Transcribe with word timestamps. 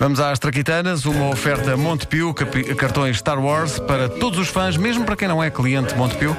Vamos 0.00 0.18
às 0.18 0.38
Traquitanas, 0.38 1.04
uma 1.04 1.28
oferta 1.28 1.76
Montepio, 1.76 2.32
cartões 2.32 3.18
Star 3.18 3.38
Wars 3.38 3.78
para 3.78 4.08
todos 4.08 4.38
os 4.38 4.48
fãs, 4.48 4.74
mesmo 4.78 5.04
para 5.04 5.14
quem 5.14 5.28
não 5.28 5.44
é 5.44 5.50
cliente 5.50 5.94
Montepio. 5.94 6.34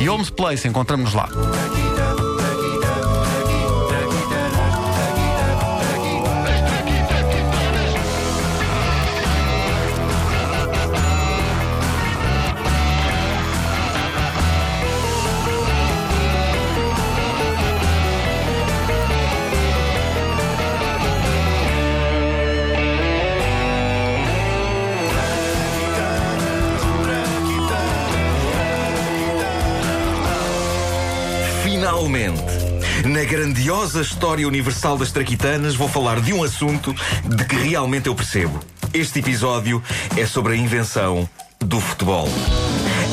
E 0.00 0.06
Holmes 0.06 0.30
Place, 0.30 0.66
encontramos-nos 0.66 1.12
lá. 1.12 1.28
Finalmente, 31.92 32.40
na 33.04 33.22
grandiosa 33.22 34.00
história 34.00 34.48
universal 34.48 34.96
das 34.96 35.12
traquitanas, 35.12 35.74
vou 35.74 35.86
falar 35.86 36.20
de 36.22 36.32
um 36.32 36.42
assunto 36.42 36.96
de 37.22 37.44
que 37.44 37.54
realmente 37.54 38.06
eu 38.06 38.14
percebo. 38.14 38.58
Este 38.94 39.18
episódio 39.18 39.82
é 40.16 40.24
sobre 40.24 40.54
a 40.54 40.56
invenção 40.56 41.28
do 41.60 41.78
futebol. 41.78 42.26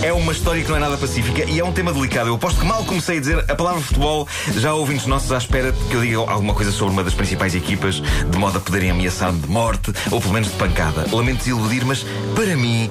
É 0.01 0.13
uma 0.13 0.31
história 0.31 0.63
que 0.63 0.69
não 0.69 0.77
é 0.77 0.79
nada 0.79 0.97
pacífica 0.97 1.43
e 1.43 1.59
é 1.59 1.65
um 1.65 1.73
tema 1.73 1.91
delicado. 1.91 2.29
Eu 2.29 2.35
aposto 2.35 2.61
que 2.61 2.65
mal 2.65 2.85
comecei 2.85 3.17
a 3.17 3.19
dizer 3.19 3.51
a 3.51 3.53
palavra 3.53 3.81
futebol, 3.81 4.25
já 4.55 4.69
há 4.69 4.73
ouvintes 4.73 5.05
nossos 5.07 5.29
à 5.33 5.37
espera 5.37 5.73
que 5.73 5.93
eu 5.93 6.01
diga 6.01 6.17
alguma 6.19 6.53
coisa 6.53 6.71
sobre 6.71 6.93
uma 6.93 7.03
das 7.03 7.13
principais 7.13 7.53
equipas, 7.53 7.95
de 7.95 8.37
modo 8.37 8.59
a 8.59 8.61
poderem 8.61 8.91
ameaçar-me 8.91 9.41
de 9.41 9.49
morte 9.49 9.91
ou 10.09 10.21
pelo 10.21 10.33
menos 10.33 10.49
de 10.49 10.55
pancada. 10.55 11.05
Lamento 11.11 11.39
desiludir, 11.39 11.85
mas 11.85 12.05
para 12.33 12.55
mim, 12.55 12.89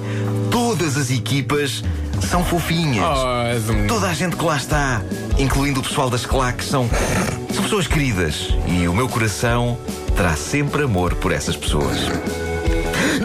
todas 0.69 0.97
as 0.97 1.09
equipas 1.09 1.83
são 2.29 2.45
fofinhas. 2.45 3.03
Toda 3.87 4.07
a 4.07 4.13
gente 4.13 4.35
que 4.35 4.45
lá 4.45 4.55
está, 4.55 5.01
incluindo 5.39 5.79
o 5.79 5.83
pessoal 5.83 6.11
das 6.11 6.27
claques, 6.27 6.67
são, 6.67 6.87
são 7.51 7.63
pessoas 7.63 7.87
queridas. 7.87 8.49
E 8.67 8.87
o 8.87 8.93
meu 8.93 9.09
coração 9.09 9.79
terá 10.15 10.35
sempre 10.35 10.83
amor 10.83 11.15
por 11.15 11.31
essas 11.31 11.55
pessoas. 11.55 11.97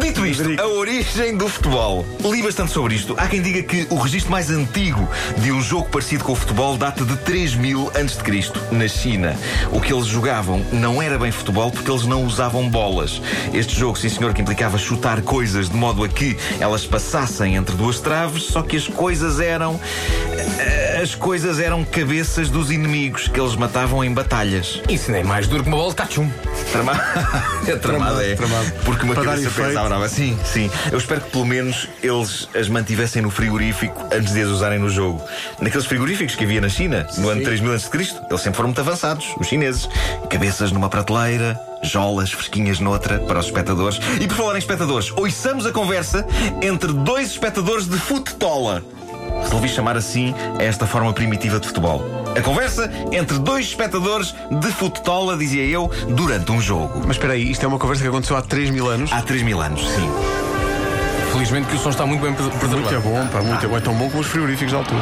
Dito 0.01 0.24
isto, 0.27 0.61
a 0.61 0.67
origem 0.67 1.37
do 1.37 1.49
futebol. 1.49 2.07
Li 2.25 2.43
bastante 2.43 2.73
sobre 2.73 2.95
isto. 2.95 3.15
Há 3.19 3.27
quem 3.27 3.43
diga 3.43 3.63
que 3.63 3.87
o 3.91 3.97
registro 3.97 4.31
mais 4.31 4.51
antigo 4.51 5.09
de 5.39 5.53
um 5.53 5.61
jogo 5.61 5.89
parecido 5.89 6.25
com 6.25 6.33
o 6.33 6.37
futebol 6.37 6.77
data 6.77 7.05
de 7.05 7.17
3000 7.19 7.91
a.C., 7.91 8.53
na 8.71 8.89
China. 8.89 9.37
O 9.73 9.81
que 9.81 9.93
eles 9.93 10.07
jogavam 10.07 10.65
não 10.73 11.03
era 11.03 11.19
bem 11.19 11.31
futebol 11.31 11.71
porque 11.71 11.91
eles 11.91 12.05
não 12.05 12.25
usavam 12.25 12.69
bolas. 12.69 13.21
Este 13.53 13.79
jogo, 13.79 13.99
sim 13.99 14.09
senhor, 14.09 14.33
que 14.33 14.41
implicava 14.41 14.79
chutar 14.79 15.21
coisas 15.23 15.69
de 15.69 15.77
modo 15.77 16.05
a 16.05 16.09
que 16.09 16.37
elas 16.59 16.87
passassem 16.87 17.57
entre 17.57 17.77
duas 17.77 18.01
traves, 18.01 18.45
só 18.45 18.63
que 18.63 18.77
as 18.77 18.89
coisas 18.89 19.41
eram. 19.41 19.81
As 21.03 21.15
coisas 21.15 21.59
eram 21.59 21.85
cabeças 21.85 22.49
dos 22.49 22.71
inimigos 22.71 23.29
que 23.29 23.39
eles 23.39 23.57
matavam 23.57 24.03
em 24.03 24.13
batalhas. 24.13 24.81
Isso 24.89 25.11
nem 25.11 25.21
é 25.21 25.25
mais 25.25 25.47
duro 25.47 25.63
que 25.63 25.69
uma 25.69 25.77
bola 25.77 25.91
de 25.91 25.97
tachum. 25.97 26.31
Tramado. 26.73 27.01
é 27.69 27.77
tramado, 27.77 28.21
é. 28.21 28.35
tramado. 28.35 28.73
Porque 28.85 29.05
uma 29.05 29.15
Para 29.15 29.25
cabeça 29.25 29.51
brava. 29.51 30.14
Sim, 30.15 30.39
sim. 30.45 30.71
Eu 30.93 30.99
espero 30.99 31.21
que 31.23 31.31
pelo 31.31 31.45
menos 31.45 31.89
eles 32.01 32.49
as 32.55 32.69
mantivessem 32.69 33.21
no 33.21 33.31
frigorífico 33.31 34.01
antes 34.13 34.33
de 34.33 34.43
as 34.43 34.49
usarem 34.49 34.79
no 34.79 34.89
jogo. 34.89 35.21
Naqueles 35.61 35.87
frigoríficos 35.87 36.37
que 36.37 36.45
havia 36.45 36.61
na 36.61 36.69
China, 36.69 37.05
no 37.19 37.29
ano 37.29 37.43
3000 37.43 37.75
a.C., 37.75 37.89
eles 37.97 38.41
sempre 38.41 38.55
foram 38.57 38.69
muito 38.69 38.81
avançados, 38.81 39.35
os 39.41 39.49
chineses. 39.49 39.89
Cabeças 40.31 40.71
numa 40.71 40.89
prateleira, 40.89 41.61
jolas 41.83 42.31
fresquinhas 42.31 42.79
noutra 42.79 43.19
para 43.19 43.41
os 43.41 43.47
espectadores. 43.47 43.99
E 44.21 44.29
por 44.29 44.37
falar 44.37 44.55
em 44.55 44.59
espectadores, 44.59 45.11
ouçamos 45.17 45.67
a 45.67 45.73
conversa 45.73 46.25
entre 46.63 46.93
dois 46.93 47.33
espectadores 47.33 47.89
de 47.89 47.99
futetola. 47.99 48.85
Resolvi 49.43 49.69
chamar 49.69 49.97
assim 49.97 50.33
a 50.61 50.63
esta 50.63 50.87
forma 50.87 51.13
primitiva 51.13 51.59
de 51.59 51.67
futebol. 51.67 52.24
A 52.37 52.43
conversa 52.43 52.91
entre 53.13 53.39
dois 53.39 53.67
espectadores 53.67 54.35
de 54.51 54.69
futetola, 54.73 55.37
dizia 55.37 55.65
eu, 55.65 55.91
durante 56.09 56.51
um 56.51 56.61
jogo. 56.61 57.01
Mas 57.07 57.17
espera 57.17 57.35
aí, 57.35 57.51
isto 57.51 57.65
é 57.65 57.69
uma 57.69 57.79
conversa 57.79 58.03
que 58.03 58.09
aconteceu 58.09 58.37
há 58.37 58.43
3 58.43 58.71
mil 58.71 58.89
anos. 58.89 59.13
Há 59.13 59.23
3 59.23 59.43
mil 59.43 59.61
anos, 59.61 59.81
sim. 59.87 60.11
Felizmente 61.33 61.69
que 61.69 61.77
o 61.77 61.79
som 61.79 61.91
está 61.91 62.05
muito 62.05 62.23
bem 62.23 62.35
preservado. 62.35 62.77
Muito 62.77 63.01
bom, 63.01 63.27
pá, 63.29 63.41
muito 63.41 63.69
bom. 63.69 63.77
É 63.77 63.81
tão 63.81 63.95
bom 63.95 64.09
como 64.09 64.21
os 64.21 64.27
frigoríficos 64.27 64.73
da 64.73 64.79
altura. 64.79 65.01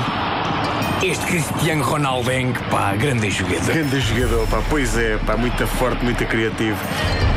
Este 1.02 1.24
Cristiano 1.26 1.82
Ronaldo, 1.82 2.30
pá, 2.70 2.94
grande 2.94 3.30
jogador. 3.30 3.64
Grande 3.64 4.00
jogador, 4.00 4.46
pá, 4.48 4.62
pois 4.68 4.96
é, 4.96 5.16
pá, 5.18 5.36
muito 5.36 5.66
forte, 5.66 6.04
muito 6.04 6.24
criativo. 6.26 6.78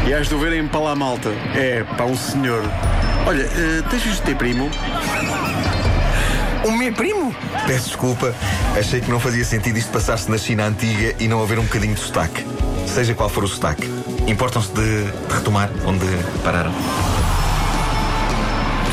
E 0.07 0.13
has 0.13 0.28
de 0.28 0.35
o 0.35 0.39
verem 0.39 0.67
para 0.67 0.81
lá, 0.81 0.95
malta. 0.95 1.29
É, 1.55 1.84
pá, 1.97 2.03
um 2.03 2.16
senhor. 2.16 2.61
Olha, 3.25 3.41
eh, 3.41 3.81
tens 3.89 4.03
visto 4.03 4.22
o 4.22 4.25
teu 4.25 4.35
primo? 4.35 4.69
O 6.66 6.72
meu 6.72 6.92
primo? 6.92 7.31
Peço 7.68 7.90
desculpa, 7.90 8.34
achei 8.76 9.00
que 9.00 9.08
não 9.08 9.20
fazia 9.20 9.46
sentido 9.46 9.78
isto 9.78 9.92
passar-se 9.92 10.31
na 10.31 10.38
China 10.40 10.66
antiga 10.66 11.16
e 11.20 11.28
não 11.28 11.40
haver 11.44 11.59
um 11.59 11.64
bocadinho 11.64 11.94
de 11.94 12.00
sotaque. 12.00 12.44
Seja 12.88 13.14
qual 13.14 13.30
for 13.30 13.44
o 13.44 13.48
sotaque. 13.48 13.88
Importam-se 14.26 14.72
de, 14.72 15.06
retomar 15.31 15.70
onde 15.86 16.08
pararam. 16.44 16.74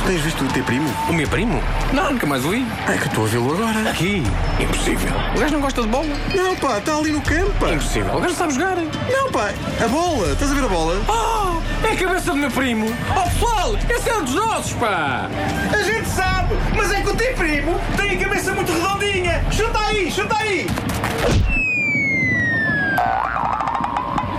Tens 0.07 0.21
visto 0.21 0.45
o 0.45 0.49
teu 0.49 0.65
primo? 0.65 0.91
O 1.09 1.13
meu 1.13 1.29
primo? 1.29 1.63
Não, 1.93 2.13
nunca 2.13 2.27
mais 2.27 2.45
o 2.45 2.51
vi. 2.51 2.67
É 2.89 2.99
que 2.99 3.07
estou 3.07 3.25
a 3.25 3.29
vê-lo 3.29 3.53
agora. 3.55 3.89
Aqui? 3.91 4.23
Impossível. 4.59 5.13
O 5.35 5.39
gajo 5.39 5.53
não 5.55 5.61
gosta 5.61 5.83
de 5.83 5.89
bola? 5.89 6.07
Não, 6.35 6.57
pá, 6.57 6.79
está 6.79 6.97
ali 6.97 7.13
no 7.13 7.21
campo, 7.21 7.53
pá. 7.61 7.71
Impossível. 7.71 8.17
O 8.17 8.21
gajo 8.21 8.35
sabe 8.35 8.55
jogar. 8.55 8.77
Não, 8.77 9.31
pá, 9.31 9.51
a 9.83 9.89
bola. 9.89 10.33
Estás 10.33 10.51
a 10.51 10.55
ver 10.55 10.65
a 10.65 10.69
bola? 10.69 11.01
Oh, 11.09 11.87
é 11.87 11.93
a 11.93 11.97
cabeça 11.97 12.33
do 12.33 12.37
meu 12.37 12.51
primo. 12.51 12.87
Oh, 13.17 13.31
pessoal, 13.31 13.77
esse 13.89 14.11
é 14.11 14.17
um 14.19 14.25
dos 14.25 14.35
nossos, 14.35 14.73
pá. 14.75 15.29
A 15.73 15.83
gente 15.83 16.09
sabe, 16.09 16.55
mas 16.77 16.93
é 16.93 17.01
que 17.01 17.09
o 17.09 17.15
teu 17.15 17.33
primo 17.35 17.81
tem 17.97 18.11
a 18.11 18.19
cabeça 18.19 18.53
muito 18.55 18.73
redondinha. 18.73 19.45
Chuta 19.53 19.79
aí, 19.79 20.11
chuta 20.11 20.37
aí. 20.37 20.67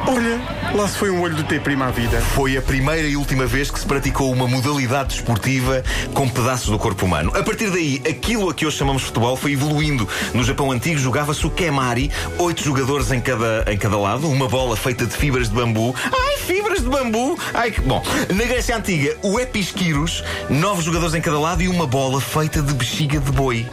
Olha, 0.06 0.42
lá 0.74 0.88
se 0.88 0.98
foi 0.98 1.12
um 1.12 1.22
olho 1.22 1.36
do 1.36 1.44
teu 1.44 1.62
primo 1.62 1.84
à 1.84 1.92
vida. 1.92 2.20
Foi 2.20 2.58
a 2.58 2.62
primeira 2.62 3.08
e 3.08 3.16
última 3.16 3.46
vez 3.46 3.70
que 3.70 3.80
se 3.80 3.86
praticou 3.86 4.32
uma 4.32 4.48
modalidade 4.48 5.10
desportiva 5.10 5.84
com 6.14 6.28
pedaços 6.28 6.70
do 6.70 6.80
corpo 6.80 7.06
humano. 7.06 7.32
A 7.36 7.44
partir 7.44 7.70
daí, 7.70 8.02
aquilo 8.08 8.50
a 8.50 8.54
que 8.54 8.66
hoje 8.66 8.78
chamamos 8.78 9.04
futebol 9.04 9.36
foi 9.36 9.54
evoluindo. 9.54 10.08
No 10.34 10.44
Japão 10.44 10.72
antigo 10.72 11.00
jogava-se 11.00 11.46
o 11.46 11.50
kemari, 11.50 12.12
oito 12.40 12.64
jogadores 12.64 13.12
em 13.12 13.22
cada, 13.22 13.66
em 13.72 13.78
cada 13.78 13.98
lado, 13.98 14.28
uma 14.30 14.48
bola 14.48 14.76
feita 14.76 15.06
de 15.06 15.16
fibras 15.16 15.50
de 15.50 15.56
bambu. 15.56 15.96
Ai, 16.12 16.38
fibras 16.38 16.82
de 16.82 16.90
bambu! 16.90 17.38
Ai, 17.54 17.72
que 17.72 17.82
bom. 17.82 18.02
Na 18.34 18.44
Grécia 18.44 18.76
Antiga, 18.76 19.16
o 19.22 19.40
episquiros, 19.40 20.24
nove 20.50 20.82
jogadores 20.82 21.14
em 21.14 21.22
cada 21.22 21.40
lado 21.40 21.62
e 21.62 21.68
uma 21.68 21.86
bola 21.86 22.20
feita 22.20 22.62
de 22.62 22.74
bexiga 22.74 23.20
de 23.20 23.32
boi. 23.32 23.68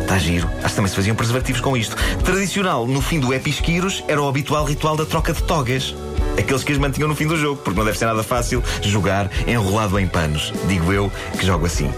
Está 0.00 0.18
giro. 0.18 0.50
Acho 0.58 0.68
que 0.68 0.74
também 0.74 0.90
se 0.90 0.96
faziam 0.96 1.16
preservativos 1.16 1.60
com 1.60 1.76
isto. 1.76 1.96
Tradicional, 2.24 2.86
no 2.86 3.00
fim 3.00 3.20
do 3.20 3.32
episquiros, 3.32 4.02
era 4.08 4.20
o 4.20 4.28
habitual 4.28 4.64
ritual 4.64 4.96
da 4.96 5.06
troca 5.06 5.32
de 5.32 5.42
togas. 5.44 5.94
Aqueles 6.38 6.64
que 6.64 6.72
as 6.72 6.78
mantinham 6.78 7.08
no 7.08 7.14
fim 7.14 7.26
do 7.26 7.36
jogo, 7.36 7.60
porque 7.62 7.78
não 7.78 7.84
deve 7.84 7.98
ser 7.98 8.06
nada 8.06 8.22
fácil 8.22 8.62
jogar 8.82 9.30
enrolado 9.46 9.98
em 9.98 10.06
panos. 10.06 10.52
Digo 10.66 10.92
eu 10.92 11.10
que 11.38 11.46
jogo 11.46 11.66
assim. 11.66 11.90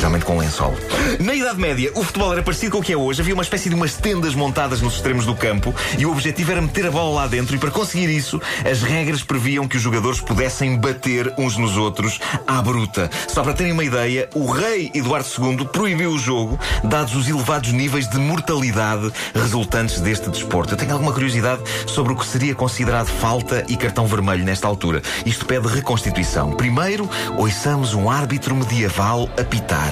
Geralmente 0.00 0.24
com 0.24 0.36
um 0.36 0.38
lençol. 0.38 0.74
Na 1.20 1.34
Idade 1.34 1.60
Média, 1.60 1.92
o 1.94 2.02
futebol 2.02 2.32
era 2.32 2.42
parecido 2.42 2.72
com 2.72 2.78
o 2.78 2.82
que 2.82 2.90
é 2.90 2.96
hoje. 2.96 3.20
Havia 3.20 3.34
uma 3.34 3.42
espécie 3.42 3.68
de 3.68 3.74
umas 3.74 3.96
tendas 3.96 4.34
montadas 4.34 4.80
nos 4.80 4.94
extremos 4.94 5.26
do 5.26 5.34
campo 5.34 5.74
e 5.98 6.06
o 6.06 6.10
objetivo 6.10 6.52
era 6.52 6.62
meter 6.62 6.86
a 6.86 6.90
bola 6.90 7.16
lá 7.16 7.26
dentro. 7.26 7.54
E 7.54 7.58
para 7.58 7.70
conseguir 7.70 8.08
isso, 8.08 8.40
as 8.64 8.82
regras 8.82 9.22
previam 9.22 9.68
que 9.68 9.76
os 9.76 9.82
jogadores 9.82 10.18
pudessem 10.18 10.78
bater 10.78 11.30
uns 11.36 11.58
nos 11.58 11.76
outros 11.76 12.18
à 12.46 12.62
bruta. 12.62 13.10
Só 13.28 13.42
para 13.42 13.52
terem 13.52 13.72
uma 13.72 13.84
ideia, 13.84 14.26
o 14.34 14.50
rei 14.50 14.90
Eduardo 14.94 15.28
II 15.38 15.66
proibiu 15.66 16.12
o 16.12 16.18
jogo, 16.18 16.58
dados 16.82 17.14
os 17.14 17.28
elevados 17.28 17.70
níveis 17.70 18.08
de 18.08 18.16
mortalidade 18.16 19.12
resultantes 19.34 20.00
deste 20.00 20.30
desporto. 20.30 20.72
Eu 20.72 20.78
tenho 20.78 20.94
alguma 20.94 21.12
curiosidade 21.12 21.60
sobre 21.86 22.14
o 22.14 22.16
que 22.16 22.24
seria 22.24 22.54
considerado 22.54 23.08
falta 23.08 23.66
e 23.68 23.76
cartão 23.76 24.06
vermelho 24.06 24.46
nesta 24.46 24.66
altura. 24.66 25.02
Isto 25.26 25.44
pede 25.44 25.68
reconstituição. 25.68 26.52
Primeiro, 26.52 27.06
ouçamos 27.36 27.92
um 27.92 28.08
árbitro 28.08 28.56
medieval 28.56 29.28
apitar. 29.38 29.89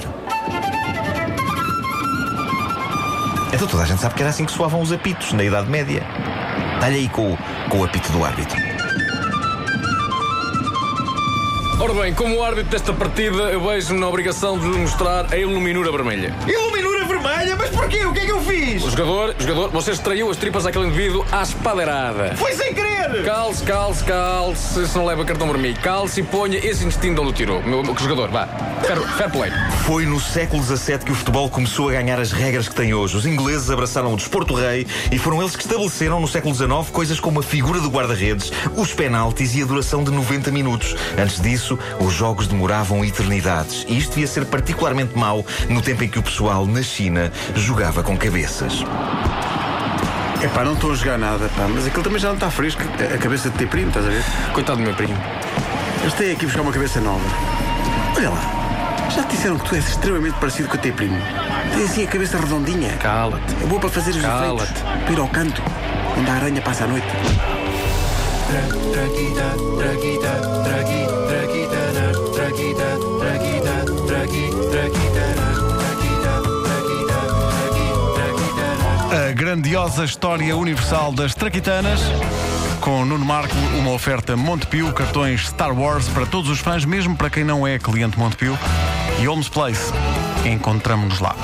Então 3.53 3.67
toda 3.67 3.83
a 3.83 3.85
gente 3.85 4.01
sabe 4.01 4.15
que 4.15 4.21
era 4.21 4.29
assim 4.29 4.45
que 4.45 4.51
soavam 4.51 4.81
os 4.81 4.91
apitos 4.91 5.33
na 5.33 5.43
Idade 5.43 5.69
Média. 5.69 6.03
Dá-lhe 6.79 6.97
aí 6.99 7.09
com, 7.09 7.33
o- 7.33 7.37
com 7.69 7.79
o 7.79 7.83
apito 7.83 8.11
do 8.11 8.23
árbitro. 8.23 8.57
Ora 11.81 11.93
bem, 11.93 12.13
como 12.13 12.43
árbitro 12.43 12.71
desta 12.71 12.91
partida, 12.93 13.43
eu 13.51 13.61
vejo-me 13.65 13.99
na 13.99 14.07
obrigação 14.07 14.59
de 14.59 14.65
mostrar 14.67 15.33
a 15.33 15.37
iluminura 15.37 15.91
vermelha. 15.91 16.35
Iluminura 16.45 16.98
vermelha, 17.09 17.55
mas 17.57 17.69
porquê? 17.71 18.05
O 18.05 18.13
que 18.13 18.19
é 18.19 18.25
que 18.25 18.31
eu 18.31 18.41
fiz? 18.41 18.83
O 18.83 18.89
jogador, 18.91 19.35
o 19.37 19.41
jogador, 19.41 19.69
você 19.69 19.91
extraiu 19.91 20.29
as 20.29 20.37
tripas 20.37 20.65
àquele 20.65 20.85
indivíduo 20.85 21.25
à 21.31 21.41
espadeirada. 21.41 22.35
Foi 22.37 22.53
sem 22.53 22.73
querer! 22.73 23.23
Calce, 23.25 23.63
calce, 23.63 24.03
calce, 24.03 24.87
se 24.87 24.95
não 24.95 25.05
leva 25.05 25.25
cartão 25.25 25.47
vermelho. 25.47 25.79
Calce 25.81 26.21
e 26.21 26.23
ponha 26.23 26.57
esse 26.57 26.85
instinto 26.85 27.21
onde 27.21 27.31
o 27.31 27.33
tirou. 27.33 27.61
Meu, 27.63 27.81
meu 27.81 27.97
jogador, 27.97 28.29
vá. 28.29 28.47
Fair, 28.83 28.99
fair 29.17 29.31
play. 29.31 29.51
Foi 29.85 30.05
no 30.05 30.19
século 30.19 30.61
XVII 30.61 30.99
que 30.99 31.11
o 31.11 31.15
futebol 31.15 31.49
começou 31.49 31.89
a 31.89 31.93
ganhar 31.93 32.19
as 32.19 32.31
regras 32.31 32.69
que 32.69 32.75
tem 32.75 32.93
hoje. 32.93 33.17
Os 33.17 33.25
ingleses 33.25 33.71
abraçaram 33.71 34.13
o 34.13 34.15
desporto 34.15 34.53
rei 34.53 34.85
e 35.11 35.17
foram 35.17 35.41
eles 35.41 35.55
que 35.55 35.63
estabeleceram 35.63 36.19
no 36.19 36.27
século 36.27 36.53
XIX 36.53 36.89
coisas 36.91 37.19
como 37.19 37.39
a 37.39 37.43
figura 37.43 37.79
do 37.79 37.89
guarda-redes, 37.89 38.51
os 38.75 38.93
penaltis 38.93 39.55
e 39.55 39.63
a 39.63 39.65
duração 39.65 40.03
de 40.03 40.11
90 40.11 40.51
minutos. 40.51 40.95
Antes 41.17 41.41
disso, 41.41 41.79
os 41.99 42.13
jogos 42.13 42.47
demoravam 42.47 43.03
eternidades. 43.03 43.85
E 43.87 43.97
isto 43.97 44.11
devia 44.11 44.27
ser 44.27 44.45
particularmente 44.45 45.17
mau 45.17 45.43
no 45.67 45.81
tempo 45.81 46.03
em 46.03 46.07
que 46.07 46.19
o 46.19 46.23
pessoal 46.23 46.65
na 46.67 46.83
China 46.99 47.31
jogava 47.55 48.03
com 48.03 48.17
cabeças. 48.17 48.83
É 50.43 50.47
pá, 50.49 50.65
não 50.65 50.73
estou 50.73 50.91
a 50.91 50.95
jogar 50.95 51.17
nada, 51.17 51.49
pá, 51.55 51.65
mas 51.73 51.87
aquilo 51.87 52.03
também 52.03 52.19
já 52.19 52.27
não 52.27 52.35
está 52.35 52.51
fresco. 52.51 52.81
A 52.83 53.17
cabeça 53.17 53.49
de 53.49 53.57
ter 53.57 53.69
primo, 53.69 53.87
estás 53.87 54.05
a 54.05 54.09
ver? 54.09 54.21
Coitado 54.51 54.79
do 54.79 54.83
meu 54.83 54.93
primo. 54.93 55.15
Eles 56.01 56.13
têm 56.15 56.33
aqui 56.33 56.45
buscar 56.45 56.59
uma 56.61 56.73
cabeça 56.73 56.99
nova. 56.99 57.23
Olha 58.17 58.29
lá, 58.31 59.07
já 59.15 59.23
te 59.23 59.37
disseram 59.37 59.57
que 59.57 59.69
tu 59.69 59.75
és 59.75 59.87
extremamente 59.87 60.37
parecido 60.39 60.67
com 60.67 60.75
o 60.75 60.77
teu 60.77 60.91
primo. 60.93 61.17
Tens 61.73 61.89
assim 61.89 62.03
a 62.03 62.07
cabeça 62.07 62.37
redondinha. 62.37 62.89
Cala-te. 62.97 63.63
É 63.63 63.65
boa 63.65 63.79
para 63.79 63.89
fazer 63.89 64.11
os 64.11 64.21
Cala-te. 64.21 64.63
efeitos. 64.63 64.81
Para 65.05 65.13
ir 65.13 65.19
ao 65.19 65.27
canto, 65.29 65.63
onde 66.17 66.29
a 66.29 66.33
aranha 66.33 66.61
passa 66.61 66.83
a 66.83 66.87
noite. 66.87 67.07
A 69.85 70.18
grandiosa 79.69 80.03
história 80.03 80.57
universal 80.57 81.11
das 81.11 81.35
Traquitanas. 81.35 81.99
Com 82.81 83.05
Nuno 83.05 83.23
Marco, 83.23 83.55
uma 83.77 83.91
oferta 83.91 84.35
Montepio, 84.35 84.91
cartões 84.91 85.47
Star 85.47 85.77
Wars 85.77 86.09
para 86.09 86.25
todos 86.25 86.49
os 86.49 86.57
fãs, 86.57 86.83
mesmo 86.85 87.15
para 87.15 87.29
quem 87.29 87.43
não 87.43 87.67
é 87.67 87.77
cliente 87.77 88.17
Montepio. 88.17 88.57
E 89.21 89.27
Holmes 89.27 89.47
Place. 89.47 89.93
Encontramos-nos 90.43 91.19
lá. 91.19 91.35